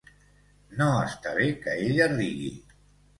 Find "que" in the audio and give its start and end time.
1.65-1.75